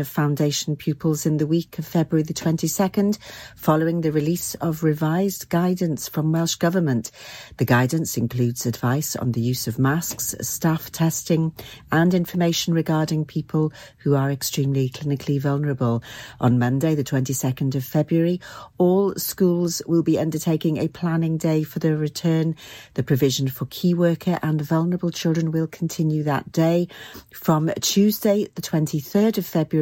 of 0.00 0.08
foundation 0.08 0.74
pupils 0.74 1.26
in 1.26 1.36
the 1.36 1.46
week 1.46 1.78
of 1.78 1.86
February 1.86 2.22
the 2.22 2.32
22nd, 2.32 3.18
following 3.54 4.00
the 4.00 4.10
release 4.10 4.54
of 4.54 4.82
revised 4.82 5.50
guidance 5.50 6.08
from 6.08 6.32
Welsh 6.32 6.54
Government. 6.54 7.10
The 7.58 7.66
guidance 7.66 8.16
includes 8.16 8.64
advice 8.64 9.14
on 9.16 9.32
the 9.32 9.42
use 9.42 9.68
of 9.68 9.78
masks, 9.78 10.34
staff 10.40 10.90
testing, 10.90 11.52
and 11.90 12.14
information 12.14 12.72
regarding 12.72 13.26
people 13.26 13.70
who 13.98 14.14
are 14.14 14.30
extremely 14.30 14.88
clinically 14.88 15.38
vulnerable. 15.38 16.02
On 16.40 16.58
Monday, 16.58 16.94
the 16.94 17.04
22nd 17.04 17.74
of 17.74 17.84
February, 17.84 18.40
all 18.78 19.14
schools 19.16 19.82
will 19.86 20.02
be 20.02 20.18
undertaking 20.18 20.78
a 20.78 20.88
planning 20.88 21.36
day 21.36 21.64
for 21.64 21.80
the 21.80 21.98
return. 21.98 22.56
The 22.94 23.02
provision 23.02 23.46
for 23.46 23.66
key 23.66 23.92
worker 23.92 24.38
and 24.42 24.58
vulnerable 24.58 25.10
children 25.10 25.50
will 25.50 25.66
continue 25.66 26.22
that 26.22 26.50
day. 26.50 26.88
From 27.34 27.70
Tuesday, 27.82 28.48
the 28.54 28.62
23rd 28.62 29.36
of 29.36 29.44
February, 29.44 29.81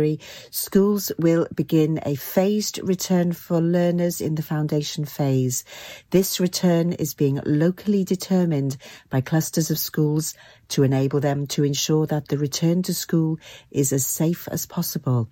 Schools 0.50 1.12
will 1.18 1.46
begin 1.54 2.00
a 2.04 2.14
phased 2.14 2.78
return 2.82 3.32
for 3.32 3.60
learners 3.60 4.20
in 4.20 4.34
the 4.34 4.42
foundation 4.42 5.04
phase. 5.04 5.64
This 6.10 6.40
return 6.40 6.92
is 6.92 7.14
being 7.14 7.40
locally 7.44 8.04
determined 8.04 8.76
by 9.08 9.20
clusters 9.20 9.70
of 9.70 9.78
schools 9.78 10.34
to 10.68 10.82
enable 10.82 11.20
them 11.20 11.46
to 11.48 11.64
ensure 11.64 12.06
that 12.06 12.28
the 12.28 12.38
return 12.38 12.82
to 12.84 12.94
school 12.94 13.38
is 13.70 13.92
as 13.92 14.06
safe 14.06 14.48
as 14.50 14.66
possible. 14.66 15.28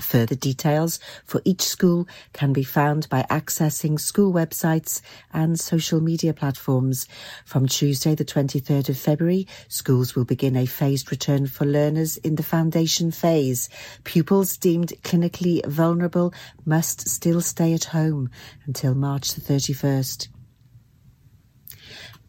Further 0.00 0.34
details 0.34 0.98
for 1.24 1.42
each 1.44 1.62
school 1.62 2.08
can 2.32 2.52
be 2.52 2.62
found 2.62 3.08
by 3.10 3.26
accessing 3.28 4.00
school 4.00 4.32
websites 4.32 5.02
and 5.34 5.60
social 5.60 6.00
media 6.00 6.32
platforms. 6.32 7.06
From 7.44 7.68
Tuesday, 7.68 8.14
the 8.14 8.24
23rd 8.24 8.88
of 8.88 8.96
February, 8.96 9.46
schools 9.68 10.16
will 10.16 10.24
begin 10.24 10.56
a 10.56 10.66
phased 10.66 11.10
return 11.10 11.46
for 11.46 11.66
learners 11.66 12.16
in 12.18 12.36
the 12.36 12.42
foundation 12.42 13.10
phase. 13.10 13.68
Pupils 14.04 14.56
deemed 14.56 14.94
clinically 15.02 15.64
vulnerable 15.66 16.32
must 16.64 17.08
still 17.08 17.42
stay 17.42 17.74
at 17.74 17.84
home 17.84 18.30
until 18.66 18.94
March 18.94 19.34
the 19.34 19.42
31st. 19.42 20.28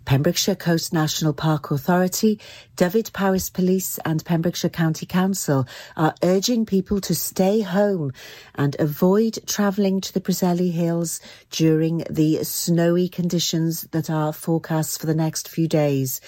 Pembrokeshire 0.06 0.56
Coast 0.56 0.92
National 0.92 1.34
Park 1.34 1.72
Authority, 1.72 2.40
Dyfed-Powys 2.76 3.50
Police 3.50 4.00
and 4.04 4.24
Pembrokeshire 4.26 4.70
County 4.70 5.06
Council 5.06 5.66
are 5.96 6.14
urging 6.24 6.66
people 6.66 7.00
to 7.02 7.16
stay 7.16 7.62
home 7.62 8.12
and 8.56 8.76
avoid 8.80 9.40
travelling 9.48 10.02
to 10.02 10.14
the 10.14 10.20
Preseli 10.20 10.72
Hills 10.72 11.22
during 11.52 12.04
the 12.10 12.44
snowy 12.44 13.08
conditions 13.08 13.84
that 13.92 14.10
are 14.10 14.34
forecast 14.34 15.00
for 15.00 15.06
the 15.06 15.16
next 15.16 15.48
few 15.48 15.68
days. 15.68 16.20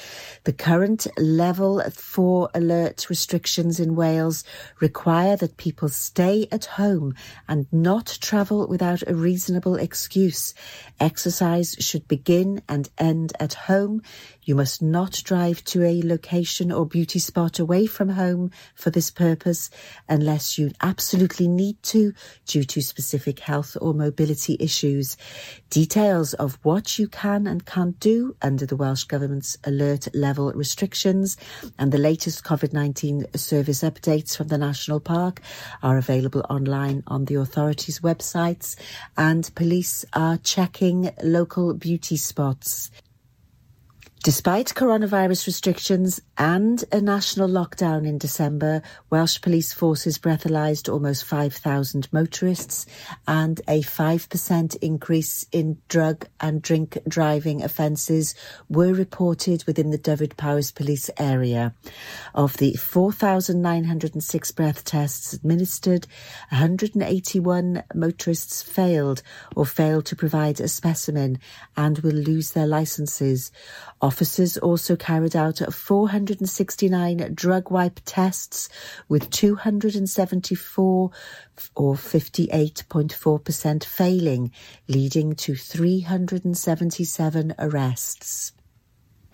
The 0.46 0.54
current 0.54 1.08
level 1.18 1.82
4 1.82 2.50
alert 2.54 3.10
restrictions 3.10 3.80
in 3.80 3.96
Wales 3.96 4.44
require 4.80 5.36
that 5.38 5.58
people 5.58 5.90
stay 5.90 6.48
at 6.52 6.66
home 6.66 7.14
and 7.48 7.66
not 7.72 8.18
travel 8.22 8.68
without 8.68 9.04
a 9.08 9.16
reasonable 9.16 9.76
excuse. 9.76 10.54
Exercise 11.00 11.76
should 11.80 12.08
begin 12.08 12.62
and 12.70 12.90
end 12.98 13.34
at 13.40 13.54
home. 13.54 13.65
You 13.68 14.54
must 14.54 14.82
not 14.82 15.22
drive 15.24 15.64
to 15.66 15.84
a 15.84 16.02
location 16.04 16.72
or 16.72 16.86
beauty 16.86 17.18
spot 17.18 17.58
away 17.58 17.88
from 17.88 18.10
home 18.10 18.52
for 18.76 18.92
this 18.92 19.10
purpose 19.10 19.72
unless 20.08 20.58
you 20.58 20.72
absolutely 20.82 21.48
need 21.48 21.82
to 21.84 22.14
due 22.46 22.64
to 22.64 22.82
specific 22.82 23.40
health 23.40 23.76
or 23.82 23.94
mobility 23.94 24.56
issues. 24.60 25.18
Details 25.72 26.36
of 26.36 26.60
what 26.62 27.00
you 27.00 27.08
can 27.08 27.48
and 27.48 27.66
can't 27.66 28.00
do 28.00 28.36
under 28.42 28.68
the 28.68 28.76
Welsh 28.76 29.06
Government's 29.06 29.58
alert 29.64 30.08
level 30.14 30.52
restrictions 30.54 31.36
and 31.80 31.92
the 31.92 31.98
latest 31.98 32.44
COVID-19 32.44 33.38
service 33.38 33.82
updates 33.82 34.38
from 34.38 34.50
the 34.50 34.60
National 34.60 35.00
Park 35.00 35.42
are 35.82 35.98
available 35.98 36.46
online 36.50 37.02
on 37.08 37.26
the 37.26 37.36
authorities' 37.36 38.02
websites 38.02 38.76
and 39.18 39.50
police 39.56 40.06
are 40.14 40.38
checking 40.38 41.10
local 41.24 41.74
beauty 41.74 42.18
spots. 42.18 42.92
Despite 44.26 44.74
coronavirus 44.74 45.46
restrictions 45.46 46.20
and 46.36 46.84
a 46.92 47.00
national 47.00 47.48
lockdown 47.48 48.08
in 48.08 48.18
December, 48.18 48.82
Welsh 49.12 49.40
police 49.40 49.72
forces 49.72 50.18
breathalyzed 50.18 50.92
almost 50.92 51.26
5,000 51.26 52.12
motorists 52.12 52.88
and 53.28 53.62
a 53.68 53.84
5% 53.84 54.78
increase 54.82 55.46
in 55.52 55.78
drug 55.90 56.26
and 56.40 56.60
drink 56.60 56.98
driving 57.08 57.62
offences 57.62 58.34
were 58.68 58.94
reported 58.94 59.64
within 59.68 59.92
the 59.92 60.00
Dyfed-Powys 60.00 60.72
police 60.72 61.12
area. 61.20 61.76
Of 62.34 62.58
the 62.58 62.74
4,906 62.74 64.52
breath 64.54 64.84
tests 64.84 65.34
administered, 65.34 66.08
181 66.50 67.84
motorists 67.94 68.64
failed 68.64 69.22
or 69.56 69.68
failed 69.68 70.08
to 70.08 70.16
provide 70.16 70.60
a 70.60 70.68
specimen 70.68 71.38
and 71.78 72.00
will 72.00 72.12
lose 72.12 72.54
their 72.54 72.66
licences. 72.66 73.52
Officers 74.16 74.56
also 74.56 74.96
carried 74.96 75.36
out 75.36 75.58
469 75.58 77.34
drug 77.36 77.70
wipe 77.70 78.00
tests 78.06 78.70
with 79.10 79.30
274 79.30 81.12
or 81.76 81.96
58.4% 81.96 83.84
failing, 83.84 84.54
leading 84.88 85.36
to 85.36 85.56
377 85.56 87.56
arrests. 87.60 88.54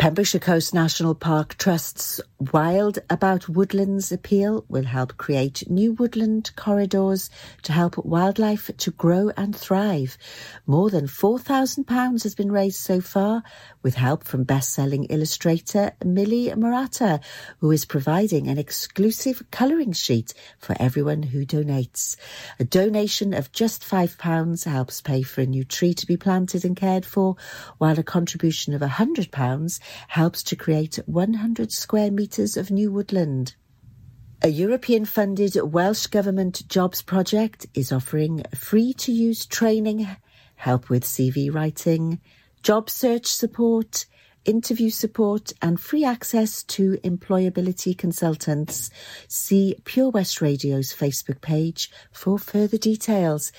Pembrokeshire 0.01 0.41
Coast 0.41 0.73
National 0.73 1.13
Park 1.13 1.55
Trust's 1.59 2.19
Wild 2.51 2.97
About 3.11 3.47
Woodlands 3.47 4.11
appeal 4.11 4.65
will 4.67 4.85
help 4.85 5.15
create 5.17 5.69
new 5.69 5.93
woodland 5.93 6.49
corridors 6.55 7.29
to 7.61 7.71
help 7.71 8.03
wildlife 8.03 8.71
to 8.77 8.89
grow 8.89 9.29
and 9.37 9.55
thrive. 9.55 10.17
More 10.65 10.89
than 10.89 11.05
£4,000 11.05 12.23
has 12.23 12.33
been 12.33 12.51
raised 12.51 12.77
so 12.77 12.99
far 12.99 13.43
with 13.83 13.93
help 13.93 14.23
from 14.23 14.43
best-selling 14.43 15.03
illustrator 15.03 15.91
Millie 16.03 16.49
Marotta, 16.49 17.21
who 17.59 17.69
is 17.69 17.85
providing 17.85 18.47
an 18.47 18.57
exclusive 18.57 19.43
colouring 19.51 19.91
sheet 19.91 20.33
for 20.57 20.75
everyone 20.79 21.21
who 21.21 21.45
donates. 21.45 22.15
A 22.59 22.63
donation 22.63 23.35
of 23.35 23.51
just 23.51 23.83
£5 23.83 24.65
helps 24.65 24.99
pay 24.99 25.21
for 25.21 25.41
a 25.41 25.45
new 25.45 25.63
tree 25.63 25.93
to 25.93 26.07
be 26.07 26.17
planted 26.17 26.65
and 26.65 26.75
cared 26.75 27.05
for, 27.05 27.35
while 27.77 27.99
a 27.99 28.03
contribution 28.03 28.73
of 28.73 28.81
£100 28.81 29.79
helps 30.09 30.43
to 30.43 30.55
create 30.55 30.99
100 31.05 31.71
square 31.71 32.11
metres 32.11 32.57
of 32.57 32.71
new 32.71 32.91
woodland. 32.91 33.55
A 34.43 34.47
European 34.47 35.05
funded 35.05 35.55
Welsh 35.55 36.07
Government 36.07 36.67
jobs 36.67 37.01
project 37.01 37.67
is 37.73 37.91
offering 37.91 38.43
free 38.55 38.93
to 38.93 39.11
use 39.11 39.45
training, 39.45 40.07
help 40.55 40.89
with 40.89 41.03
CV 41.03 41.53
writing, 41.53 42.19
job 42.63 42.89
search 42.89 43.27
support, 43.27 44.05
interview 44.45 44.89
support 44.89 45.53
and 45.61 45.79
free 45.79 46.03
access 46.03 46.63
to 46.63 46.97
employability 47.03 47.97
consultants. 47.97 48.89
See 49.27 49.75
Pure 49.85 50.11
West 50.11 50.41
Radio's 50.41 50.93
Facebook 50.93 51.41
page 51.41 51.91
for 52.11 52.39
further 52.39 52.77
details. 52.77 53.51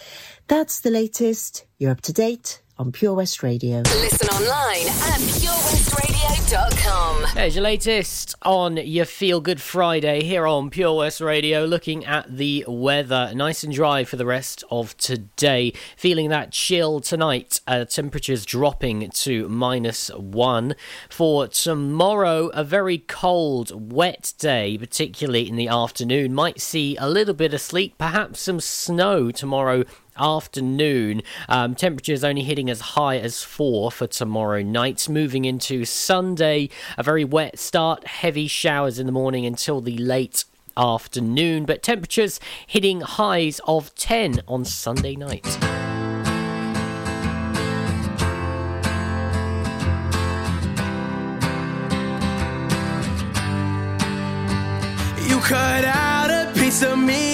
That's 0.49 0.81
the 0.81 0.91
latest. 0.91 1.65
You're 1.79 1.93
up 1.93 2.01
to 2.03 2.13
date 2.13 2.62
on 2.79 2.93
Pure 2.93 3.15
West 3.15 3.43
Radio. 3.43 3.81
Listen 3.81 4.29
online 4.29 4.87
at 4.87 5.21
purewestradio.com. 5.21 7.25
There's 7.35 7.55
your 7.55 7.65
latest 7.65 8.35
on 8.43 8.77
your 8.77 9.05
Feel 9.05 9.41
Good 9.41 9.61
Friday 9.61 10.25
here 10.25 10.47
on 10.47 10.71
Pure 10.71 10.97
West 10.97 11.21
Radio, 11.21 11.65
looking 11.65 12.05
at 12.05 12.37
the 12.37 12.65
weather. 12.67 13.33
Nice 13.35 13.63
and 13.63 13.73
dry 13.73 14.05
for 14.05 14.17
the 14.17 14.27
rest 14.27 14.65
of 14.71 14.97
today. 14.97 15.73
Feeling 15.97 16.29
that 16.31 16.53
chill 16.53 17.01
tonight. 17.01 17.61
Uh, 17.67 17.85
temperatures 17.85 18.45
dropping 18.45 19.11
to 19.11 19.49
minus 19.49 20.09
one. 20.09 20.75
For 21.09 21.49
tomorrow, 21.49 22.49
a 22.49 22.65
very 22.65 22.99
cold, 22.99 23.93
wet 23.93 24.33
day, 24.39 24.77
particularly 24.79 25.49
in 25.49 25.57
the 25.57 25.69
afternoon. 25.69 26.35
Might 26.35 26.61
see 26.61 26.97
a 26.97 27.09
little 27.09 27.35
bit 27.35 27.55
of 27.55 27.61
sleet, 27.61 27.97
perhaps 27.99 28.41
some 28.41 28.61
snow 28.61 29.31
tomorrow 29.31 29.85
afternoon. 30.19 31.23
Um, 31.49 31.75
temperatures 31.75 32.25
only 32.25 32.43
hitting 32.43 32.71
as 32.71 32.81
high 32.81 33.19
as 33.19 33.43
4 33.43 33.91
for 33.91 34.07
tomorrow 34.07 34.63
night. 34.63 35.09
Moving 35.09 35.45
into 35.45 35.85
Sunday, 35.85 36.69
a 36.97 37.03
very 37.03 37.25
wet 37.25 37.59
start, 37.59 38.07
heavy 38.07 38.47
showers 38.47 38.99
in 38.99 39.07
the 39.07 39.13
morning 39.13 39.47
until 39.47 39.81
the 39.81 39.97
late 39.99 40.45
afternoon, 40.77 41.65
but 41.65 41.83
temperatures 41.83 42.41
hitting 42.67 43.01
highs 43.01 43.61
of 43.67 43.95
10 43.95 44.41
on 44.49 44.65
Sunday 44.65 45.17
night. 45.17 45.47
You 55.29 55.39
cut 55.41 55.85
out 55.85 56.31
a 56.31 56.53
piece 56.55 56.83
of 56.83 56.99
me, 56.99 57.32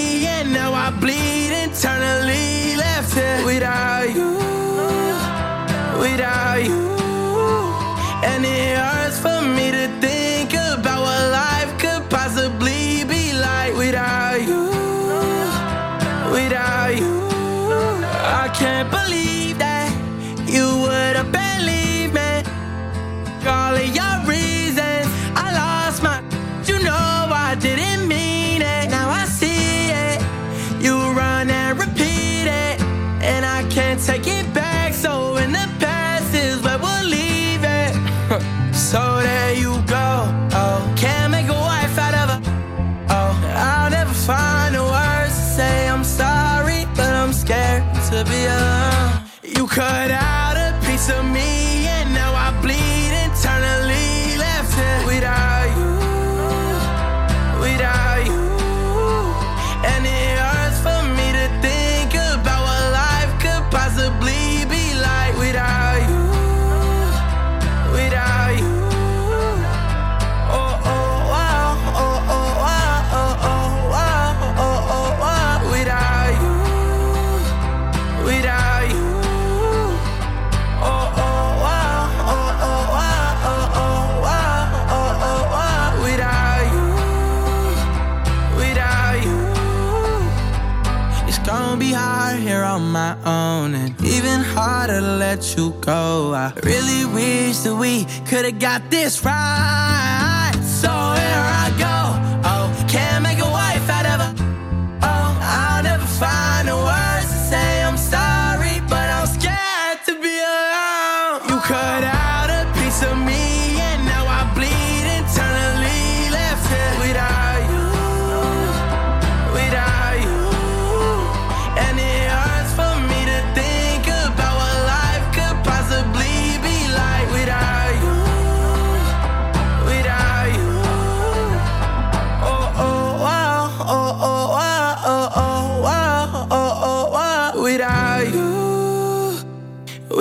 cut 49.79 50.11
out 50.11 50.28
let 95.29 95.59
you 95.59 95.73
go. 95.83 96.33
I 96.33 96.55
really 96.65 97.05
wish 97.05 97.59
that 97.59 97.77
we 97.77 98.07
could've 98.29 98.59
got 98.59 98.81
this 98.91 99.23
right. 99.23 100.53
So 100.63 100.89
here 100.89 101.47
I 101.65 101.68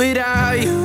Without 0.07 0.25
I? 0.25 0.76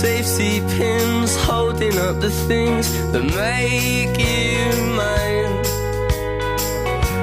safety 0.00 0.60
pins 0.60 1.36
holding 1.36 1.98
up 1.98 2.20
the 2.20 2.30
things 2.48 2.86
that 3.12 3.22
make 3.22 4.16
you 4.18 4.64
mine. 5.00 5.54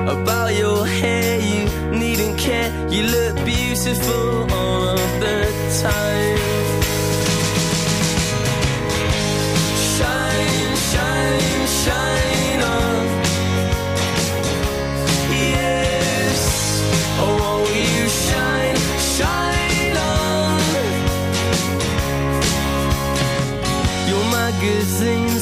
About 0.07 0.53
your 0.53 0.85
hair, 0.85 1.39
you 1.39 1.63
needn't 1.89 2.37
care. 2.37 2.69
You 2.87 3.03
look 3.15 3.35
beautiful 3.45 4.53
all 4.53 4.89
of 4.89 5.11
the 5.23 5.37
time. 5.81 6.37
Shine, 9.95 10.75
shine, 10.91 11.67
shine. 11.83 12.26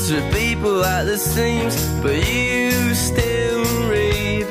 hundreds 0.07 0.37
people 0.37 0.83
at 0.83 1.05
the 1.05 1.17
seams, 1.17 1.75
but 2.01 2.15
you 2.15 2.93
still 2.93 3.89
read. 3.89 4.45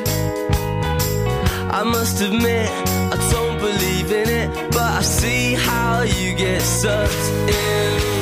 I 1.70 1.82
must 1.84 2.20
admit, 2.20 2.68
I 2.68 3.30
don't 3.30 3.58
believe 3.58 4.10
in 4.10 4.28
it, 4.28 4.70
but 4.72 4.82
I 4.82 5.02
see 5.02 5.54
how 5.54 6.02
you 6.02 6.34
get 6.34 6.60
sucked 6.60 7.30
in. 7.48 8.13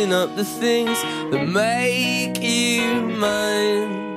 mixing 0.00 0.12
up 0.14 0.34
the 0.36 0.44
things 0.44 1.02
that 1.30 1.46
make 1.46 2.42
you 2.42 3.02
mine. 3.02 4.08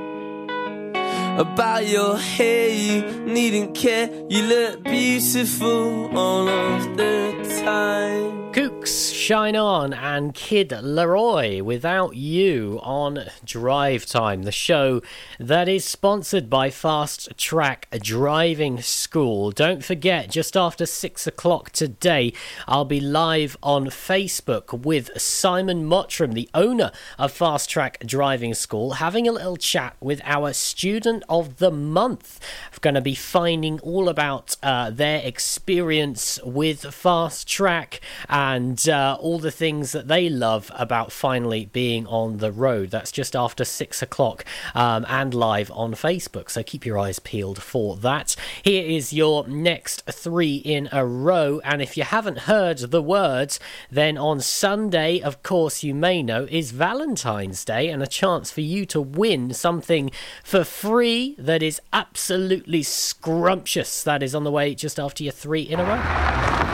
About 1.37 1.85
your 1.85 2.17
hair, 2.17 2.69
you 2.69 3.01
needn't 3.25 3.75
care. 3.75 4.09
You 4.29 4.43
look 4.43 4.83
beautiful 4.83 6.15
all 6.17 6.47
of 6.47 6.95
the 6.95 7.33
time. 7.65 8.53
Kooks. 8.53 9.02
Shine 9.23 9.55
On, 9.55 9.93
and 9.93 10.33
Kid 10.33 10.71
LAROI 10.71 11.61
without 11.61 12.17
you 12.17 12.81
on 12.83 13.23
Drive 13.45 14.05
Time, 14.05 14.43
the 14.43 14.51
show 14.51 15.01
that 15.39 15.69
is 15.69 15.85
sponsored 15.85 16.49
by 16.49 16.69
Fast 16.69 17.37
Track 17.37 17.87
Driving 18.01 18.81
School. 18.81 19.51
Don't 19.51 19.81
forget, 19.81 20.29
just 20.29 20.57
after 20.57 20.85
six 20.85 21.25
o'clock 21.25 21.69
today, 21.69 22.33
I'll 22.67 22.83
be 22.83 22.99
live 22.99 23.55
on 23.63 23.85
Facebook 23.85 24.83
with 24.83 25.09
Simon 25.17 25.85
Mottram, 25.85 26.33
the 26.33 26.49
owner 26.53 26.91
of 27.17 27.31
Fast 27.31 27.69
Track 27.69 27.99
Driving 28.05 28.53
School, 28.53 28.95
having 28.95 29.25
a 29.25 29.31
little 29.31 29.55
chat 29.55 29.95
with 30.01 30.19
our 30.25 30.51
student 30.51 31.23
of 31.29 31.59
the 31.59 31.71
month. 31.71 32.41
Going 32.81 32.95
to 32.95 33.01
be 33.01 33.15
finding 33.15 33.79
all 33.79 34.09
about 34.09 34.57
uh, 34.61 34.89
their 34.89 35.21
experience 35.23 36.37
with 36.43 36.93
Fast 36.93 37.47
Track 37.47 38.01
and 38.27 38.89
uh, 39.13 39.15
all 39.17 39.38
the 39.38 39.51
things 39.51 39.91
that 39.91 40.08
they 40.08 40.27
love 40.27 40.72
about 40.74 41.12
finally 41.12 41.65
being 41.67 42.08
on 42.08 42.38
the 42.38 42.51
road. 42.51 42.89
That's 42.89 43.12
just 43.12 43.36
after 43.36 43.63
six 43.63 44.01
o'clock 44.01 44.43
um, 44.74 45.05
and 45.08 45.34
live 45.34 45.72
on 45.72 45.93
Facebook. 45.93 46.50
So 46.50 46.63
keep 46.63 46.86
your 46.86 46.98
eyes 46.98 47.20
peeled 47.20 47.62
for 47.62 47.96
that. 47.98 48.36
Here 48.63 48.84
is 48.84 49.13
your 49.13 49.48
next 49.48 50.03
three 50.10 50.55
in 50.55 50.89
a 50.91 51.05
row. 51.05 51.62
And 51.63 51.82
if 51.82 51.96
you 51.96 52.03
haven't 52.03 52.39
heard 52.39 52.79
the 52.79 53.01
words, 53.01 53.60
then 53.91 54.17
on 54.17 54.41
Sunday, 54.41 55.20
of 55.20 55.43
course, 55.43 55.84
you 55.84 55.93
may 55.93 56.24
know, 56.24 56.48
is 56.50 56.72
Valentine's 56.72 57.63
Day 57.63 57.89
and 57.89 58.01
a 58.01 58.08
chance 58.08 58.50
for 58.50 58.62
you 58.62 58.86
to 58.88 59.01
win 59.01 59.53
something 59.53 60.10
for 60.43 60.63
free 60.63 61.36
that 61.38 61.62
is 61.62 61.79
absolutely 61.91 62.82
scrumptious. 62.82 64.03
That 64.03 64.24
is 64.24 64.34
on 64.34 64.43
the 64.43 64.51
way 64.51 64.74
just 64.74 65.00
after 65.00 65.24
your 65.24 65.34
three 65.34 65.62
in 65.62 65.79
a 65.79 65.84
row. 65.84 66.72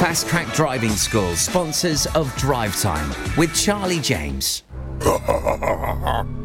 Fast 0.00 0.28
Track 0.28 0.50
Driving 0.54 0.92
School, 0.92 1.36
sponsors 1.36 2.06
of 2.14 2.34
Drive 2.36 2.74
Time 2.80 3.06
with 3.36 3.54
Charlie 3.54 4.00
James. 4.00 4.62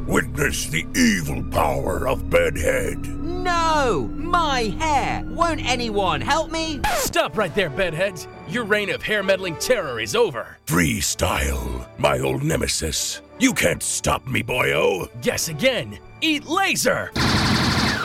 Witness 0.06 0.66
the 0.66 0.86
evil 0.94 1.42
power 1.52 2.06
of 2.06 2.30
Bedhead. 2.30 3.08
No! 3.08 4.12
My 4.14 4.76
hair! 4.78 5.24
Won't 5.28 5.66
anyone 5.66 6.20
help 6.20 6.52
me? 6.52 6.82
Stop 6.96 7.38
right 7.38 7.56
there, 7.56 7.70
Bedheads! 7.70 8.28
Your 8.50 8.66
reign 8.66 8.90
of 8.90 9.02
hair 9.02 9.24
meddling 9.24 9.56
terror 9.56 10.02
is 10.02 10.18
over. 10.18 10.58
Freestyle, 10.66 11.88
my 11.98 12.20
old 12.20 12.44
nemesis. 12.44 13.22
You 13.40 13.54
can't 13.54 13.82
stop 13.82 14.28
me, 14.28 14.44
boyo. 14.44 15.08
Guess 15.22 15.48
again. 15.48 15.98
Eat 16.20 16.46
laser! 16.46 17.10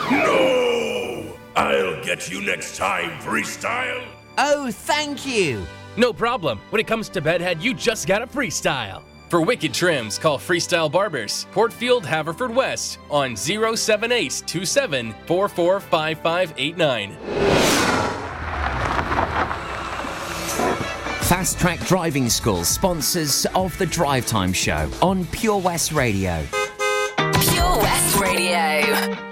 No! 0.09 1.37
I'll 1.57 2.01
get 2.05 2.31
you 2.31 2.39
next 2.41 2.77
time, 2.77 3.19
Freestyle. 3.19 4.07
Oh, 4.43 4.71
thank 4.71 5.23
you. 5.25 5.63
No 5.97 6.11
problem. 6.11 6.59
When 6.71 6.79
it 6.79 6.87
comes 6.87 7.09
to 7.09 7.21
bedhead, 7.21 7.61
you 7.61 7.75
just 7.75 8.07
gotta 8.07 8.25
freestyle. 8.25 9.03
For 9.29 9.39
wicked 9.39 9.71
trims, 9.71 10.17
call 10.17 10.39
Freestyle 10.39 10.91
Barbers, 10.91 11.45
Portfield, 11.51 12.03
Haverfordwest 12.03 12.97
on 13.09 13.37
078 13.37 14.43
27 14.47 15.13
Fast 21.21 21.59
Track 21.59 21.79
Driving 21.85 22.27
School, 22.27 22.65
sponsors 22.65 23.45
of 23.53 23.77
the 23.77 23.85
Drive 23.85 24.25
Time 24.25 24.51
Show 24.51 24.89
on 25.03 25.25
Pure 25.27 25.59
West 25.59 25.91
Radio. 25.91 26.43
Pure 27.17 27.77
West 27.77 28.19
Radio. 28.19 29.30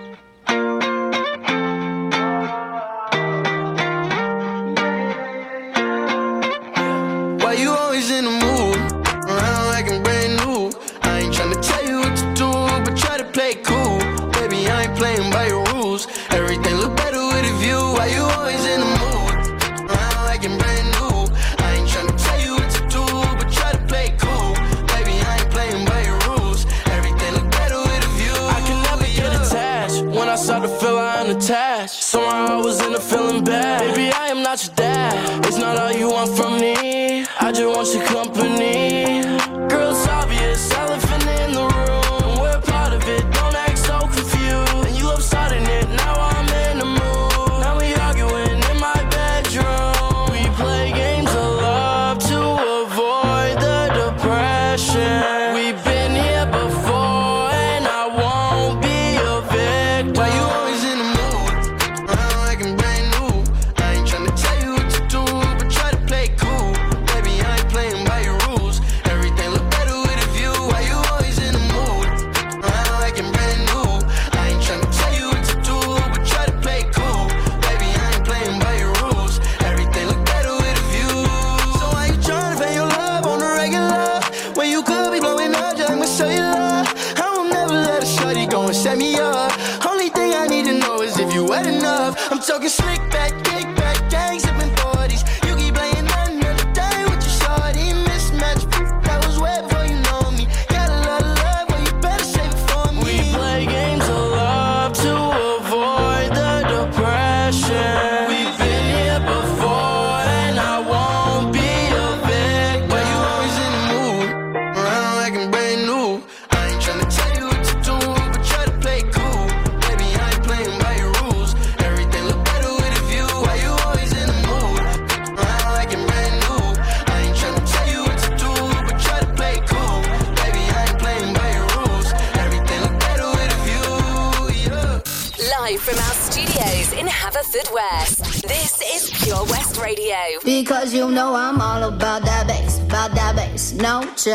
Want 36.19 36.37
from 36.37 36.59
me. 36.59 37.25
I 37.39 37.51
just 37.51 37.65
want 37.65 37.93
your 37.93 38.05
company. 38.07 38.38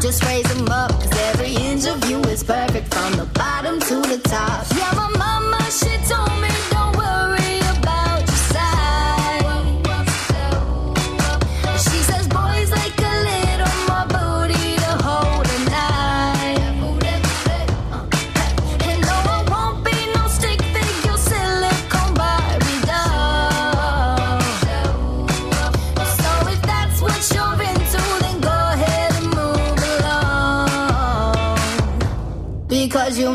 Just 0.00 0.24
raise 0.24 0.44
them 0.54 0.68
up, 0.68 0.90
cause 0.92 1.18
every 1.30 1.54
inch 1.54 1.86
of 1.86 2.08
you 2.08 2.20
is 2.22 2.42
perfect 2.42 2.92
from 2.94 3.12
the 3.12 3.26
bottom 3.34 3.78
to 3.80 3.96
the 4.02 4.18
top. 4.24 4.66
Yeah, 4.76 4.92
my 4.94 5.08
mama, 5.18 5.60
she 5.70 5.90
told 6.08 6.32
me 6.40 6.48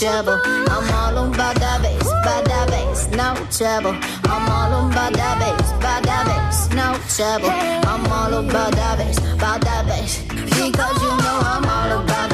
trouble. 0.00 0.40
I'm 0.44 0.90
all 0.94 1.18
on 1.18 1.30
by 1.32 1.52
that 1.52 1.82
bass, 1.82 2.04
by 2.24 2.40
that 2.48 2.68
bass, 2.70 3.08
no 3.10 3.34
trouble. 3.52 3.94
I'm 4.24 4.48
all 4.48 4.72
on 4.72 4.88
by 4.94 5.10
that 5.10 5.36
bass, 5.38 5.72
by 5.72 6.00
that 6.00 6.24
bass, 6.24 6.70
no 6.70 6.96
trouble. 7.14 7.50
I'm 7.50 8.06
all 8.10 8.34
on 8.34 8.46
by 8.46 8.70
that 8.70 8.96
bass, 8.96 9.20
by 9.36 9.58
that 9.58 9.86
bass, 9.86 10.22
because 10.22 11.02
you 11.02 11.08
know 11.08 11.40
I'm 11.44 11.64
all 11.66 12.02
about 12.02 12.29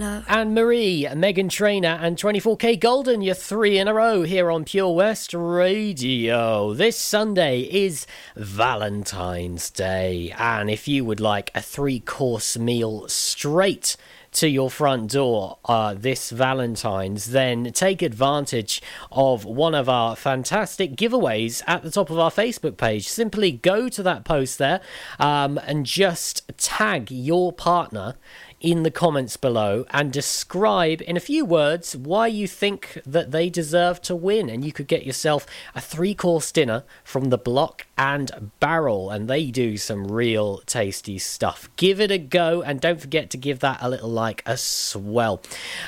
beauty, 0.00 0.24
Anne 0.28 0.54
Marie, 0.54 1.06
Meghan 1.10 1.50
Trainor, 1.50 1.98
and 2.00 2.16
24kGoldn. 2.16 3.24
You're 3.24 3.34
three 3.34 3.78
in 3.78 3.86
a 3.86 3.94
row 3.94 4.22
here 4.22 4.50
on 4.50 4.64
Pure 4.64 4.94
West 4.94 5.34
Radio. 5.34 6.72
This 6.72 6.96
Sunday 6.96 7.60
is 7.60 8.06
Valentine's 8.34 9.68
Day, 9.70 10.34
and 10.38 10.70
if 10.70 10.88
you 10.88 11.04
would 11.04 11.20
like 11.20 11.50
a 11.54 11.60
three 11.60 12.00
course 12.00 12.56
meal 12.56 13.08
straight 13.08 13.96
to 14.32 14.48
your 14.48 14.70
front 14.70 15.10
door 15.10 15.58
uh, 15.64 15.94
this 15.94 16.30
Valentine's, 16.30 17.30
then 17.32 17.72
take 17.72 18.00
advantage 18.02 18.80
of 19.10 19.44
one 19.44 19.74
of 19.74 19.88
our 19.88 20.14
fantastic 20.14 20.94
giveaways 20.94 21.62
at 21.66 21.82
the 21.82 21.90
top 21.90 22.10
of 22.10 22.18
our 22.18 22.30
Facebook 22.30 22.76
page. 22.76 23.08
Simply 23.08 23.52
go 23.52 23.88
to 23.88 24.02
that 24.02 24.24
post 24.24 24.58
there 24.58 24.80
um, 25.18 25.58
and 25.66 25.84
just 25.84 26.50
tag 26.56 27.10
your 27.10 27.52
partner 27.52 28.14
in 28.60 28.82
the 28.82 28.90
comments 28.90 29.36
below 29.36 29.86
and 29.90 30.12
describe 30.12 31.02
in 31.02 31.16
a 31.16 31.20
few 31.20 31.44
words 31.44 31.96
why 31.96 32.26
you 32.26 32.46
think 32.46 33.00
that 33.06 33.30
they 33.30 33.48
deserve 33.48 34.02
to 34.02 34.14
win. 34.14 34.48
And 34.48 34.64
you 34.64 34.72
could 34.72 34.86
get 34.86 35.06
yourself 35.06 35.46
a 35.74 35.80
three 35.80 36.14
course 36.14 36.52
dinner 36.52 36.84
from 37.02 37.30
the 37.30 37.38
Block 37.38 37.86
and 37.96 38.50
Barrel, 38.60 39.10
and 39.10 39.28
they 39.28 39.50
do 39.50 39.76
some 39.76 40.10
real 40.10 40.58
tasty 40.66 41.18
stuff. 41.18 41.68
Give 41.76 42.00
it 42.00 42.10
a 42.10 42.18
go, 42.18 42.62
and 42.62 42.80
don't 42.80 43.00
forget 43.00 43.30
to 43.30 43.36
give 43.36 43.60
that 43.60 43.78
a 43.80 43.88
little 43.88 44.10
like 44.10 44.42
as 44.46 44.96
well. 44.98 45.42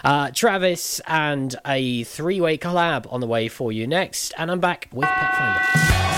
Uh, 0.05 0.31
Travis 0.31 1.01
and 1.07 1.57
a 1.67 2.05
three 2.05 2.41
way 2.41 2.59
collab 2.59 3.11
on 3.13 3.21
the 3.21 3.27
way 3.27 3.49
for 3.49 3.73
you 3.73 3.87
next, 3.87 4.33
and 4.37 4.51
I'm 4.51 4.61
back 4.61 4.89
with 4.93 5.09
Pet 5.09 5.37
Finder. 5.37 6.12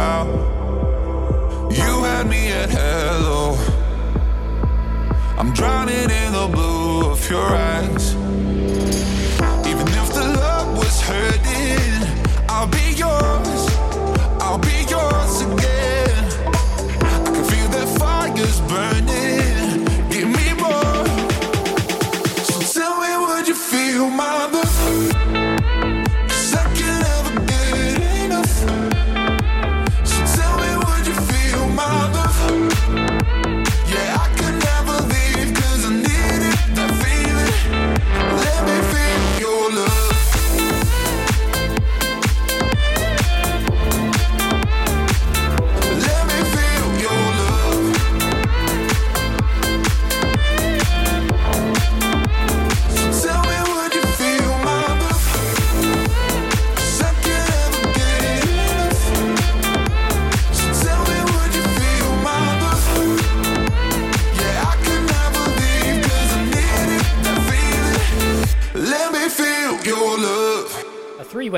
while. 0.00 1.70
You 1.78 1.92
had 2.08 2.24
me 2.34 2.42
at 2.62 2.70
hello. 2.70 3.56
I'm 5.38 5.50
drowning 5.52 6.10
in 6.22 6.30
the 6.40 6.48
blue 6.54 7.10
of 7.12 7.20
your 7.30 7.48
eyes. 7.70 7.99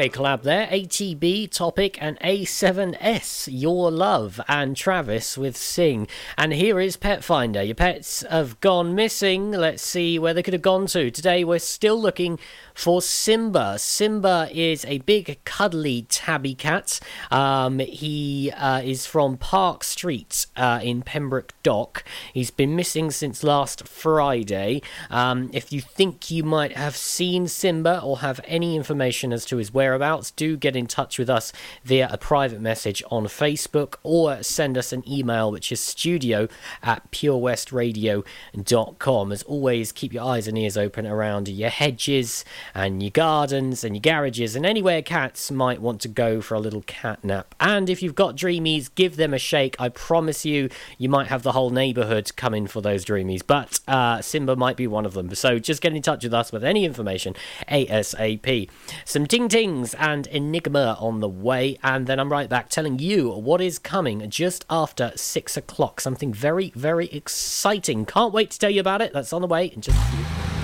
A 0.02 0.08
three 0.08 0.20
way 0.20 0.28
collab 0.28 0.42
there 0.42 0.66
ATB, 0.66 1.48
Topic, 1.48 1.96
and 2.00 2.18
A7S, 2.18 3.48
Your 3.48 3.88
Love, 3.88 4.40
and 4.48 4.76
Travis 4.76 5.38
with 5.38 5.56
Sing. 5.56 6.08
And 6.36 6.52
here 6.52 6.80
is 6.80 6.96
Pet 6.96 7.22
Finder. 7.22 7.62
Your 7.62 7.76
pets 7.76 8.22
have 8.28 8.58
gone 8.58 8.96
missing. 8.96 9.52
Let's 9.52 9.84
see 9.84 10.18
where 10.18 10.34
they 10.34 10.42
could 10.42 10.54
have 10.54 10.60
gone 10.60 10.86
to. 10.86 11.12
Today 11.12 11.44
we're 11.44 11.60
still 11.60 12.00
looking 12.00 12.40
for 12.74 13.00
Simba. 13.02 13.78
Simba 13.78 14.48
is 14.52 14.84
a 14.86 14.98
big, 14.98 15.38
cuddly 15.44 16.02
tabby 16.08 16.54
cat. 16.54 17.00
Um, 17.30 17.78
he 17.78 18.50
uh, 18.52 18.80
is 18.82 19.06
from 19.06 19.36
Park 19.36 19.84
Street 19.84 20.46
uh, 20.56 20.80
in 20.82 21.02
Pembroke 21.02 21.52
Dock. 21.62 22.02
He's 22.32 22.50
been 22.50 22.74
missing 22.76 23.10
since 23.10 23.44
last 23.44 23.86
Friday. 23.86 24.80
Um, 25.10 25.50
if 25.52 25.70
you 25.72 25.80
think 25.80 26.30
you 26.30 26.42
might 26.42 26.76
have 26.76 26.96
seen 26.96 27.48
Simba 27.48 28.00
or 28.02 28.18
have 28.18 28.40
any 28.44 28.76
information 28.76 29.32
as 29.32 29.46
to 29.46 29.56
his 29.56 29.72
whereabouts, 29.72 30.30
do 30.30 30.56
get 30.56 30.76
in 30.76 30.86
touch 30.86 31.18
with 31.18 31.30
us 31.30 31.52
via 31.84 32.08
a 32.10 32.18
private 32.18 32.60
message 32.60 33.02
on 33.10 33.24
Facebook 33.24 33.94
or 34.02 34.42
send 34.42 34.76
us 34.78 34.92
an 34.92 35.02
email, 35.08 35.50
which 35.50 35.72
is 35.72 35.80
studio 35.80 36.48
at 36.82 37.10
purewestradio.com. 37.10 39.32
As 39.32 39.42
always, 39.44 39.92
keep 39.92 40.12
your 40.12 40.24
eyes 40.24 40.46
and 40.48 40.58
ears 40.58 40.76
open 40.76 41.06
around 41.06 41.48
your 41.48 41.70
hedges 41.70 42.44
and 42.74 43.02
your 43.02 43.10
gardens 43.10 43.84
and 43.84 43.94
your 43.94 44.00
garages 44.00 44.56
and 44.56 44.64
anywhere 44.64 45.02
cats 45.02 45.50
might 45.50 45.80
want 45.80 46.00
to 46.00 46.08
go 46.08 46.40
for 46.40 46.54
a 46.54 46.60
little 46.60 46.82
cat 46.82 47.22
nap. 47.24 47.54
And 47.60 47.88
if 47.88 48.02
you've 48.02 48.14
got 48.14 48.36
dreamies, 48.36 48.90
give 48.94 49.16
them 49.16 49.34
a 49.34 49.38
shake. 49.38 49.76
I 49.78 49.88
promise 49.88 50.44
you, 50.44 50.68
you 50.98 51.08
might 51.08 51.28
have 51.28 51.42
the 51.42 51.52
whole 51.52 51.70
neighborhood 51.70 52.30
come 52.36 52.54
in 52.54 52.66
for 52.66 52.80
those 52.80 53.04
dreamies, 53.04 53.42
but 53.46 53.80
uh, 53.88 54.20
Simba 54.20 54.56
might 54.56 54.76
be 54.76 54.86
one 54.86 55.06
of 55.06 55.14
them. 55.14 55.34
So 55.34 55.58
just 55.58 55.82
get 55.82 55.94
in 55.94 56.02
touch 56.02 56.24
with 56.24 56.34
us 56.34 56.52
with 56.52 56.64
any 56.64 56.84
information 56.84 57.34
ASAP. 57.68 58.68
Some 59.04 59.26
ting 59.26 59.48
tings 59.48 59.94
and 59.94 60.26
Enigma 60.28 60.96
on 61.00 61.20
the 61.20 61.28
way, 61.28 61.78
and 61.82 62.06
then 62.06 62.18
I'm 62.18 62.32
right 62.32 62.48
back 62.48 62.68
telling 62.68 62.98
you 62.98 63.30
what 63.30 63.60
is 63.60 63.78
coming 63.78 64.28
just 64.30 64.64
after 64.70 65.12
six 65.16 65.56
o'clock. 65.56 66.00
Something 66.00 66.32
very, 66.32 66.72
very 66.74 67.06
exciting. 67.08 68.06
Can't 68.06 68.32
wait 68.32 68.50
to 68.52 68.58
tell 68.58 68.70
you 68.70 68.80
about 68.80 69.02
it. 69.02 69.12
That's 69.12 69.32
on 69.32 69.42
the 69.42 69.48
way 69.48 69.66
in 69.66 69.80
just 69.80 69.98
a 69.98 70.16
few. 70.16 70.61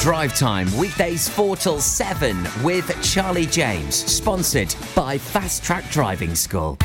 Drive 0.00 0.34
Time, 0.34 0.74
weekdays 0.78 1.28
4 1.28 1.56
till 1.56 1.78
7 1.78 2.48
with 2.64 2.90
Charlie 3.04 3.44
James, 3.44 3.94
sponsored 3.94 4.74
by 4.96 5.18
Fast 5.18 5.62
Track 5.62 5.90
Driving 5.90 6.34
School. 6.34 6.78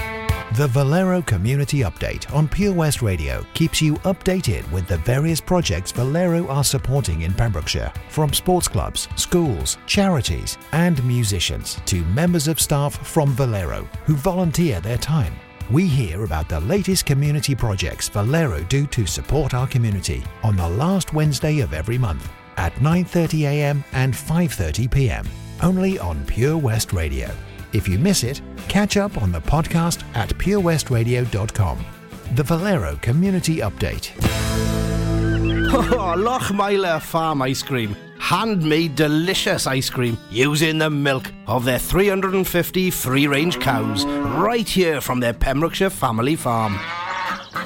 The 0.58 0.68
Valero 0.68 1.22
Community 1.22 1.80
Update 1.80 2.30
on 2.36 2.50
Pure 2.50 2.74
West 2.74 3.02
Radio 3.02 3.46
keeps 3.54 3.82
you 3.82 3.94
updated 4.00 4.70
with 4.70 4.86
the 4.88 4.98
various 4.98 5.40
projects 5.40 5.94
Valero 5.94 6.46
are 6.50 6.66
supporting 6.66 7.22
in 7.22 7.34
Pembrokeshire, 7.34 7.94
from 8.10 8.34
sports 8.34 8.68
clubs, 8.68 9.08
schools, 9.16 9.78
charities, 9.86 10.58
and 10.74 11.02
musicians 11.06 11.80
to 11.86 12.04
members 12.08 12.50
of 12.50 12.60
staff 12.60 12.98
from 13.08 13.30
Valero 13.30 13.88
who 14.04 14.16
volunteer 14.16 14.82
their 14.82 14.98
time. 14.98 15.34
We 15.72 15.88
hear 15.88 16.26
about 16.26 16.50
the 16.50 16.60
latest 16.60 17.06
community 17.06 17.56
projects 17.56 18.10
Valero 18.10 18.62
do 18.64 18.86
to 18.88 19.06
support 19.06 19.54
our 19.54 19.68
community 19.68 20.22
on 20.44 20.58
the 20.58 20.68
last 20.68 21.14
Wednesday 21.14 21.62
of 21.62 21.74
every 21.74 21.98
month 21.98 22.30
at 22.58 22.74
9:30 22.76 23.42
a.m. 23.44 23.84
and 23.94 24.14
5:30 24.14 24.90
p.m. 24.92 25.26
only 25.62 26.00
on 26.00 26.26
Pure 26.26 26.58
West 26.58 26.94
Radio. 26.94 27.30
If 27.74 27.88
you 27.88 28.00
miss 28.00 28.24
it, 28.24 28.42
catch 28.68 28.96
up 28.98 29.22
on 29.22 29.32
the 29.32 29.42
podcast 29.42 30.04
at 30.16 30.30
purewestradio.com. 30.30 31.86
The 32.36 32.44
Valero 32.44 32.96
Community 33.02 33.58
Update. 33.58 34.12
Oh, 35.78 37.00
Farm 37.00 37.42
Ice 37.42 37.62
Cream. 37.62 37.96
Handmade 38.18 38.96
delicious 38.96 39.68
ice 39.68 39.90
cream 39.90 40.18
using 40.32 40.78
the 40.78 40.90
milk 40.90 41.32
of 41.48 41.66
their 41.66 41.80
350 41.80 42.92
free 42.92 43.28
range 43.28 43.60
cows 43.60 44.06
right 44.06 44.68
here 44.68 45.02
from 45.02 45.20
their 45.20 45.34
Pembrokeshire 45.34 45.90
family 45.90 46.36
farm. 46.36 46.80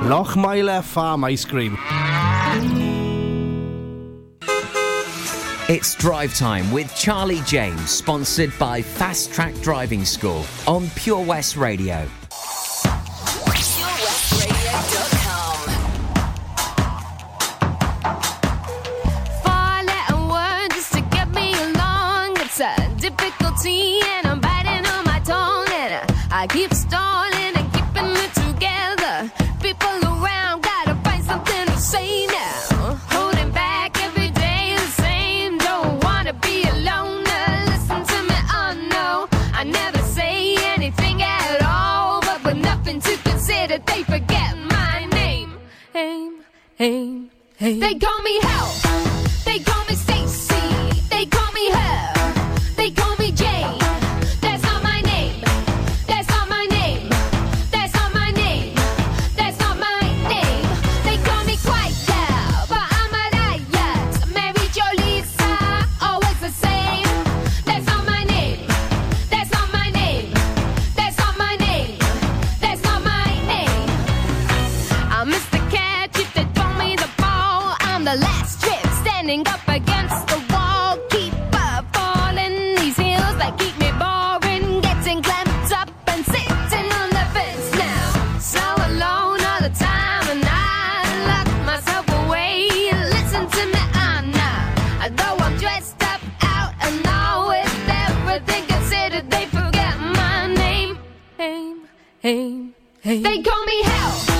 Lochmeyler 0.00 0.82
Farm 0.82 1.24
Ice 1.24 1.44
Cream. 1.44 1.76
It's 5.68 5.94
Drive 5.94 6.34
Time 6.34 6.72
with 6.72 6.92
Charlie 6.96 7.42
James, 7.44 7.90
sponsored 7.90 8.58
by 8.58 8.80
Fast 8.80 9.30
Track 9.34 9.54
Driving 9.60 10.06
School 10.06 10.46
on 10.66 10.88
Pure 10.96 11.26
West 11.26 11.56
Radio. 11.56 12.08
Aim. 47.60 47.80
They 47.80 47.94
call 47.94 48.22
me 48.22 48.40
help. 48.42 48.79
Hell. 103.82 104.39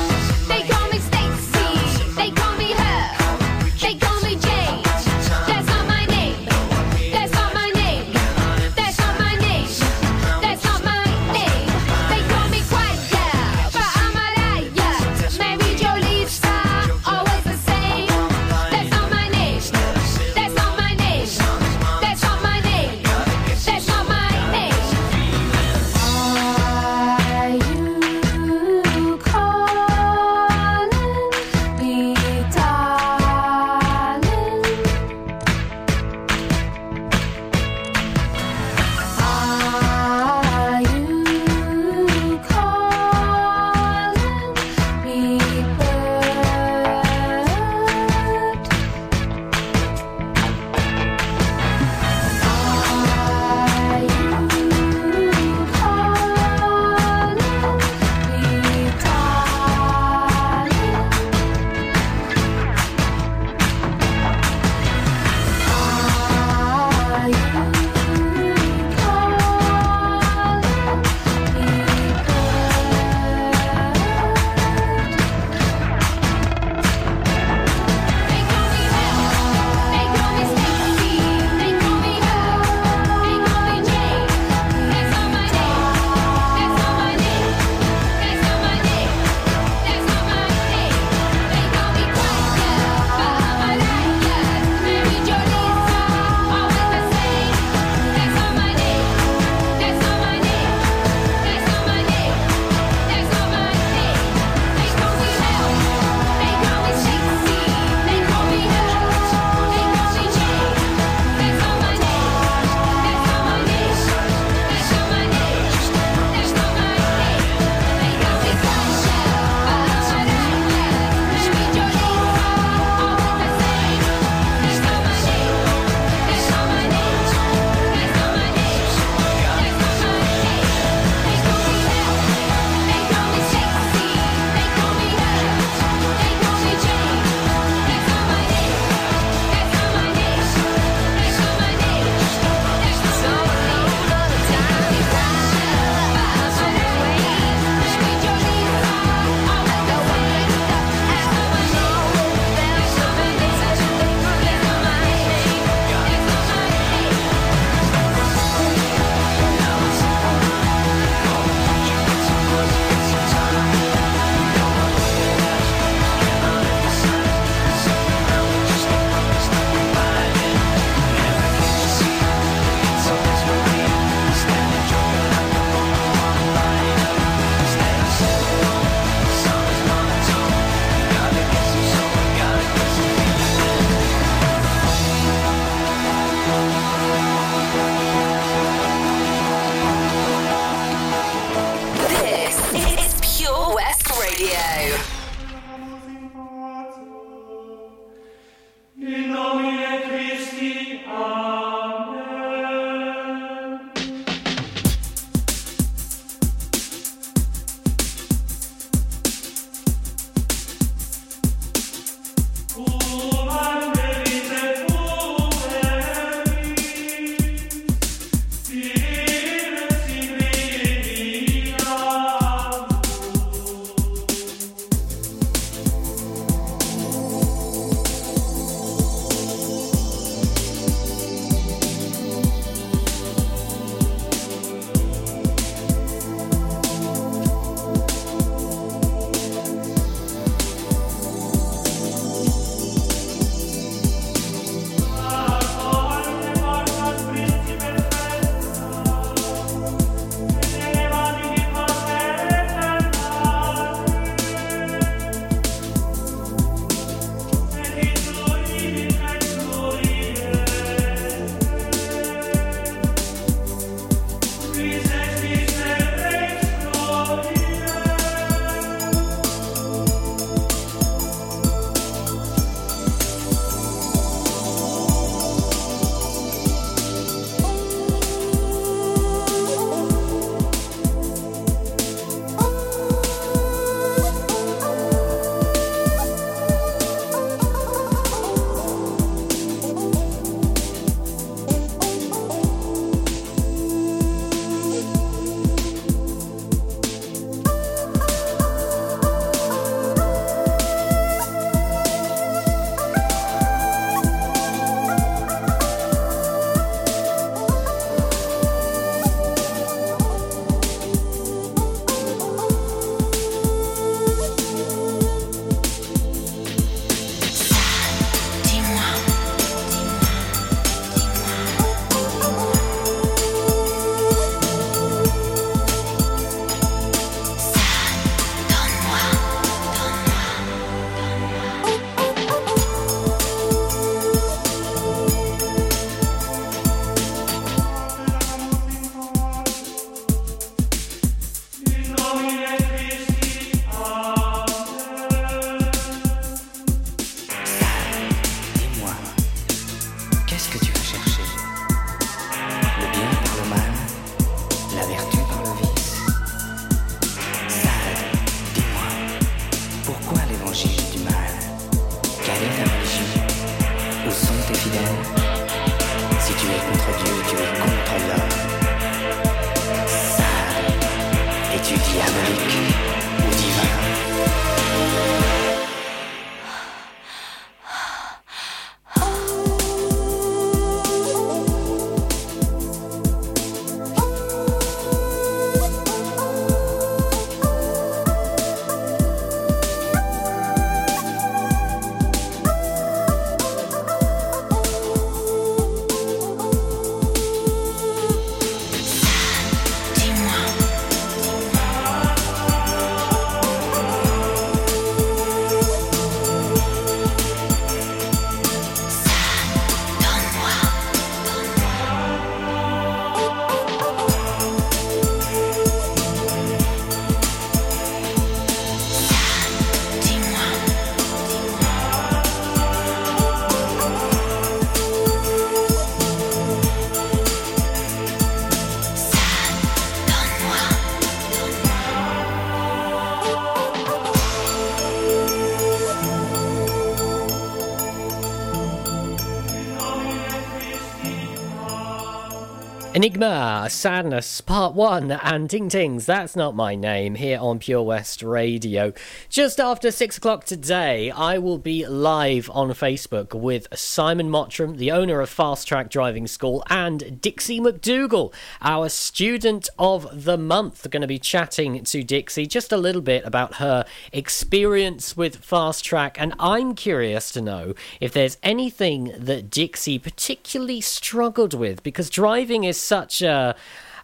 Enigma, 443.20 443.86
Sadness, 443.90 444.62
Part 444.62 444.94
1, 444.94 445.30
and 445.30 445.68
Ting 445.68 445.90
Tings, 445.90 446.24
That's 446.24 446.56
Not 446.56 446.74
My 446.74 446.94
Name, 446.94 447.34
here 447.34 447.58
on 447.60 447.78
Pure 447.78 448.04
West 448.04 448.42
Radio. 448.42 449.12
Just 449.50 449.78
after 449.78 450.10
6 450.10 450.38
o'clock 450.38 450.64
today, 450.64 451.30
I 451.30 451.58
will 451.58 451.76
be 451.76 452.06
live 452.06 452.70
on 452.72 452.88
Facebook 452.92 453.52
with 453.52 453.88
Simon 453.94 454.48
Mottram, 454.48 454.96
the 454.96 455.10
owner 455.10 455.42
of 455.42 455.50
Fast 455.50 455.86
Track 455.86 456.08
Driving 456.08 456.46
School, 456.46 456.82
and 456.88 457.42
Dixie 457.42 457.78
McDougall, 457.78 458.54
our 458.80 459.10
student 459.10 459.90
of 459.98 460.44
the 460.44 460.56
month. 460.56 461.10
Going 461.10 461.20
to 461.20 461.26
be 461.26 461.38
chatting 461.38 462.02
to 462.02 462.22
Dixie 462.22 462.66
just 462.66 462.90
a 462.90 462.96
little 462.96 463.20
bit 463.20 463.44
about 463.44 463.74
her 463.74 464.06
experience 464.32 465.36
with 465.36 465.56
Fast 465.56 466.06
Track, 466.06 466.40
and 466.40 466.54
I'm 466.58 466.94
curious 466.94 467.52
to 467.52 467.60
know 467.60 467.92
if 468.18 468.32
there's 468.32 468.56
anything 468.62 469.34
that 469.36 469.68
Dixie 469.68 470.18
particularly 470.18 471.02
struggled 471.02 471.74
with, 471.74 472.02
because 472.02 472.30
driving 472.30 472.84
is 472.84 473.09
such 473.10 473.42
a 473.42 473.74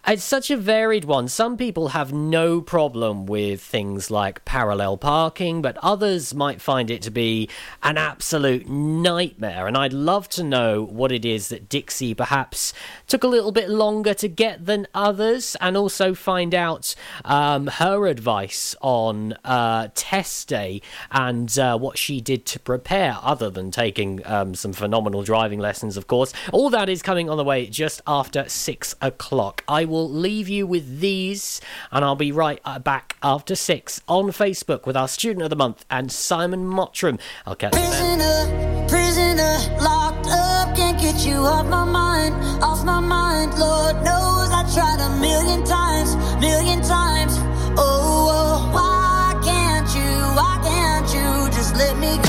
it's 0.07 0.23
such 0.23 0.51
a 0.51 0.57
varied 0.57 1.05
one. 1.05 1.27
Some 1.27 1.57
people 1.57 1.89
have 1.89 2.13
no 2.13 2.61
problem 2.61 3.27
with 3.27 3.61
things 3.61 4.11
like 4.11 4.45
parallel 4.45 4.97
parking, 4.97 5.63
but 5.63 5.77
others 5.79 6.33
might 6.33 6.61
find 6.61 6.91
it 6.91 7.03
to 7.03 7.11
be 7.11 7.49
an 7.83 7.99
absolute 7.99 8.69
nightmare. 8.69 9.67
And 9.67 9.77
I'd 9.77 9.93
love 9.93 10.29
to 10.31 10.45
know 10.45 10.85
what 10.85 11.11
it 11.11 11.25
is 11.25 11.49
that 11.49 11.69
Dixie 11.69 12.15
perhaps 12.15 12.73
took 13.09 13.25
a 13.25 13.27
little 13.27 13.51
bit 13.51 13.69
longer 13.69 14.15
to 14.15 14.29
get 14.29 14.67
than 14.67 14.87
others, 14.95 15.57
and 15.61 15.77
also 15.77 16.15
find 16.15 16.55
out 16.55 16.95
um, 17.25 17.67
her 17.67 18.07
advice 18.07 18.77
on 18.81 19.33
uh, 19.45 19.89
test 19.95 20.49
day 20.49 20.83
and 21.11 21.59
uh, 21.59 21.77
what 21.77 21.99
she 21.99 22.21
did 22.21 22.47
to 22.47 22.61
prepare, 22.61 23.19
other 23.23 23.51
than 23.51 23.71
taking 23.71 24.25
um, 24.27 24.55
some 24.55 24.73
phenomenal 24.73 25.23
driving 25.23 25.59
lessons, 25.59 25.97
of 25.97 26.07
course. 26.07 26.33
All 26.53 26.71
that 26.71 26.89
is 26.89 27.03
coming 27.03 27.29
on 27.29 27.37
the 27.37 27.45
way 27.45 27.67
just 27.67 28.03
after 28.07 28.49
six 28.49 28.95
o'clock. 29.01 29.65
I 29.67 29.85
will 29.85 29.96
leave 30.05 30.49
you 30.49 30.67
with 30.67 31.01
these, 31.01 31.61
and 31.91 32.05
I'll 32.05 32.17
be 32.17 32.33
right 32.33 32.61
uh, 32.65 32.79
back 32.79 33.17
after 33.23 33.55
six 33.55 34.01
on 34.09 34.27
Facebook 34.27 34.87
with 34.87 34.97
our 34.97 35.09
student 35.09 35.43
of 35.43 35.51
the 35.51 35.57
month 35.57 35.85
and 35.91 36.11
Simon 36.11 36.67
Mottram. 36.67 37.19
I'll 37.47 37.55
catch. 37.55 37.73
Prisoner, 37.73 38.87
prisoner, 38.89 39.57
locked 39.81 40.27
up, 40.27 40.77
can't 40.77 41.01
get 41.01 41.27
you 41.27 41.37
off 41.37 41.67
my 41.67 41.85
mind, 41.85 42.35
off 42.63 42.85
my 42.85 43.01
mind. 43.01 43.59
Lord 43.59 43.97
knows 43.97 44.51
I 44.51 44.69
tried 44.75 45.01
a 45.01 45.21
million 45.21 45.65
times, 45.65 46.17
million 46.41 46.83
times. 46.83 47.33
Oh, 47.79 48.29
oh, 48.31 48.71
why 48.73 49.41
can't 49.45 49.89
you, 49.95 50.11
why 50.37 50.59
can't 50.63 51.07
you 51.15 51.57
just 51.57 51.75
let 51.77 51.97
me 51.99 52.17
go? 52.23 52.26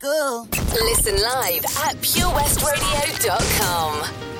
Listen 0.00 1.16
live 1.16 1.64
at 1.84 1.96
purewestradio.com. 1.96 4.37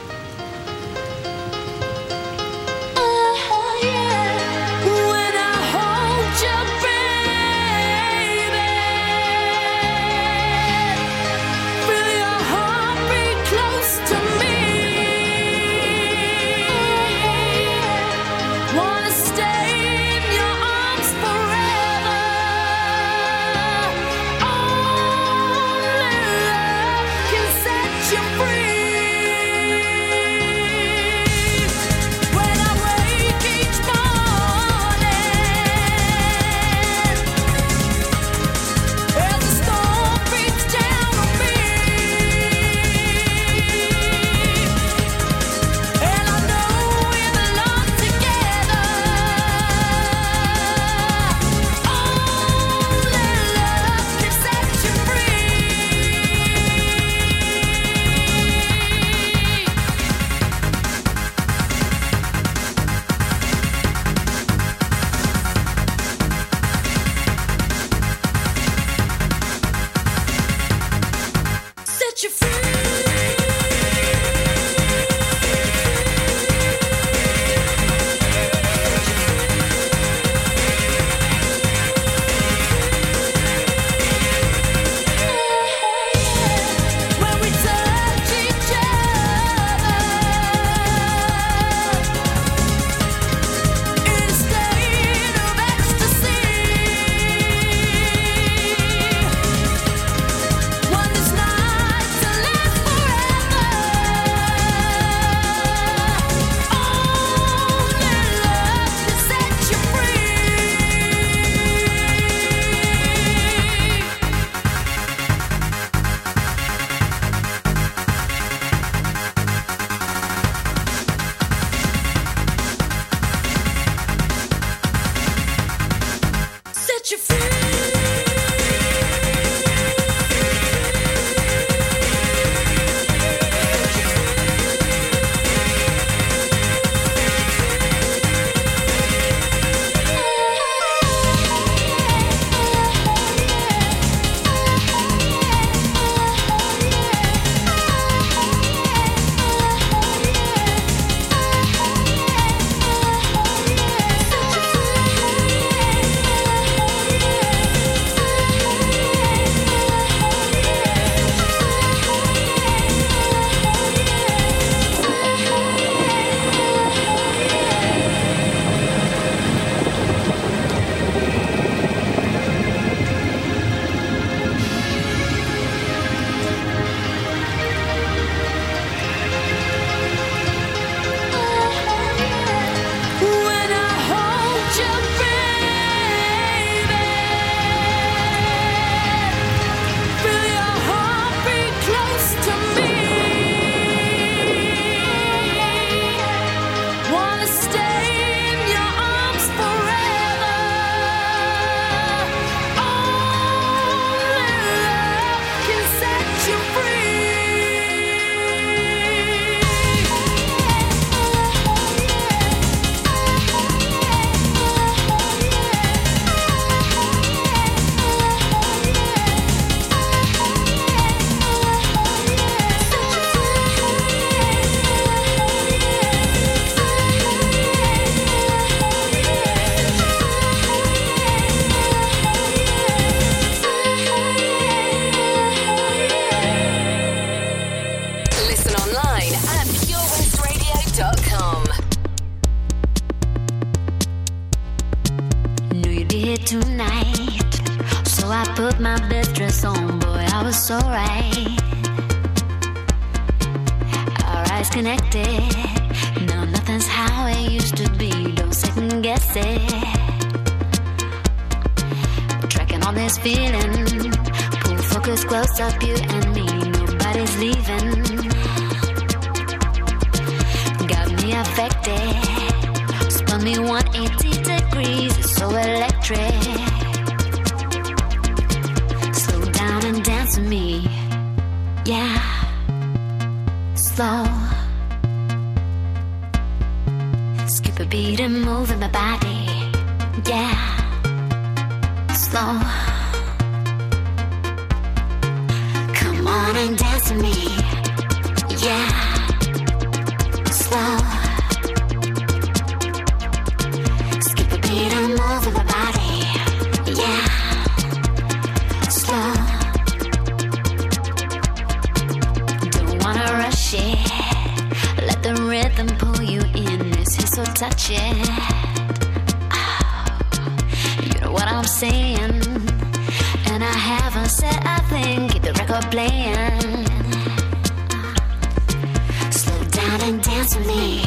with 330.56 330.66
me. 330.66 331.02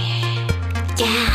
Yeah. 0.98 1.31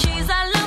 Keys? 0.00 0.30
I 0.30 0.46
lost 0.46 0.59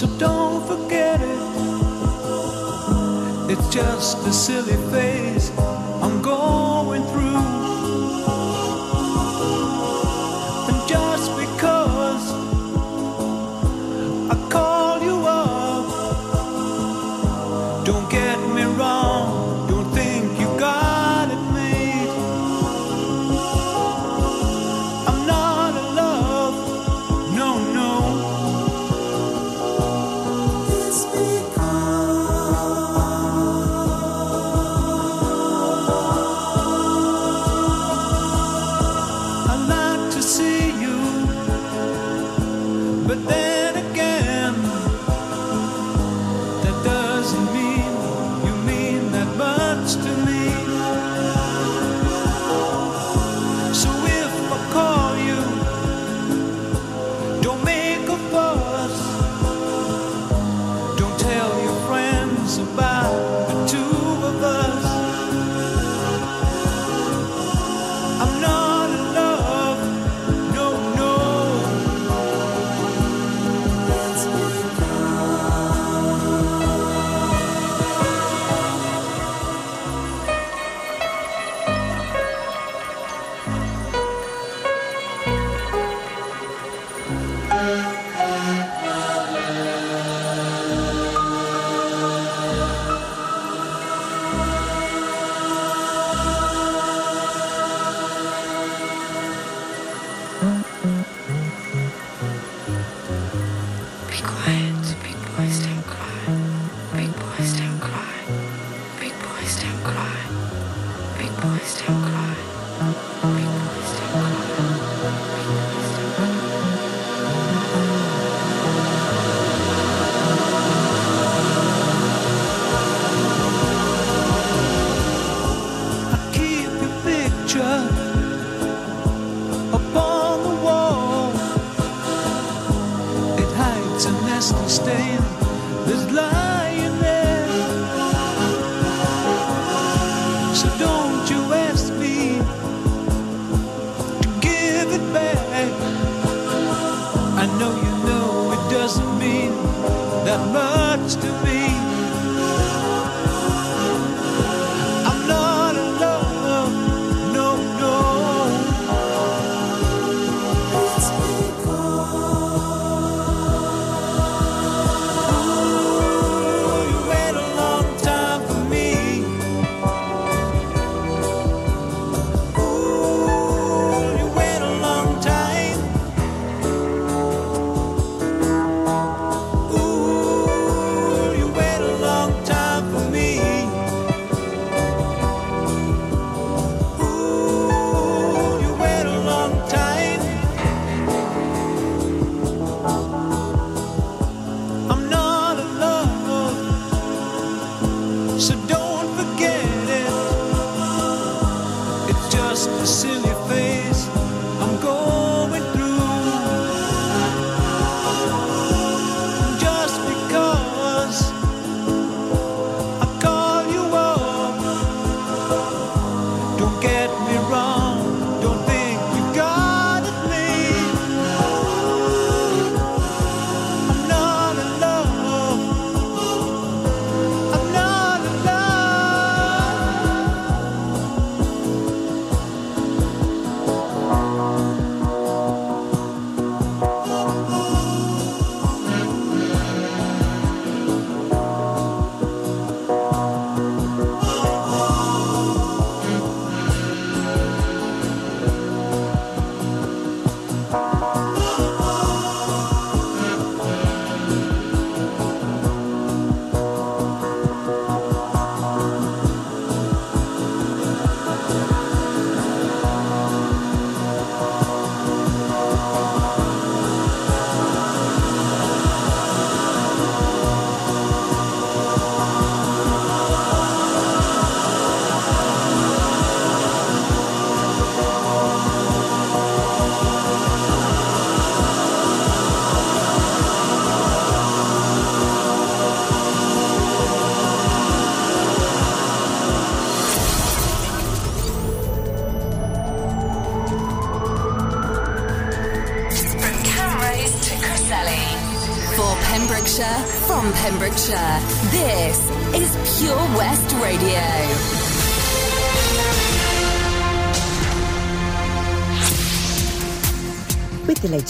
So 0.00 0.06
don't 0.16 0.66
forget 0.66 1.20
it. 1.20 1.28
It's 3.50 3.68
just 3.68 4.26
a 4.26 4.32
silly 4.32 4.78
phase. 4.90 5.52
I'm 6.00 6.22
going. 6.22 6.69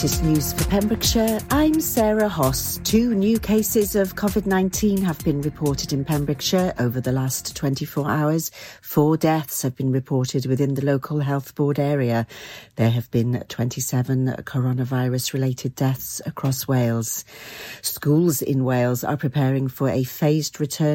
Latest 0.00 0.24
news 0.24 0.52
for 0.54 0.64
Pembrokeshire, 0.70 1.40
I'm 1.50 1.78
Sarah 1.78 2.30
Hoss. 2.30 2.80
Two 2.84 3.14
new 3.14 3.38
cases 3.38 3.94
of 3.94 4.14
COVID 4.14 4.46
19 4.46 5.02
have 5.02 5.22
been 5.22 5.42
reported 5.42 5.92
in 5.92 6.06
Pembrokeshire 6.06 6.72
over 6.78 7.02
the 7.02 7.12
last 7.12 7.54
24 7.54 8.08
hours. 8.08 8.50
Four 8.80 9.18
deaths 9.18 9.60
have 9.60 9.76
been 9.76 9.92
reported 9.92 10.46
within 10.46 10.72
the 10.72 10.86
local 10.86 11.20
health 11.20 11.54
board 11.54 11.78
area. 11.78 12.26
There 12.76 12.88
have 12.88 13.10
been 13.10 13.44
27 13.50 14.36
coronavirus 14.44 15.34
related 15.34 15.74
deaths 15.74 16.22
across 16.24 16.66
Wales. 16.66 17.26
Schools 17.82 18.40
in 18.40 18.64
Wales 18.64 19.04
are 19.04 19.18
preparing 19.18 19.68
for 19.68 19.90
a 19.90 20.04
phased 20.04 20.60
return 20.60 20.80